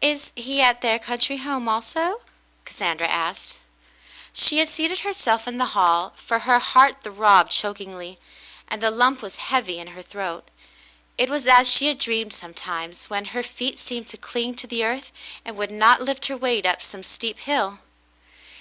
[0.00, 2.20] "Is he at their country home also?"
[2.64, 3.58] Cassandra asked.
[4.32, 8.18] She had seated herself in the hall, for her heart throbbed chokingly,
[8.66, 10.48] and the lump was heavy in her throat.
[11.16, 14.84] It was as she had dreamed sometimes, when her feet seemed to cling to the
[14.84, 15.12] earth,
[15.44, 17.78] and would not lift her weight up some steep hill.